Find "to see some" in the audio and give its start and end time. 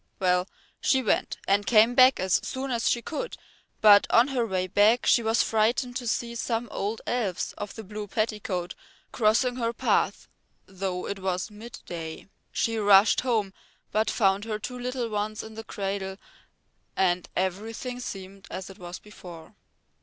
5.97-6.67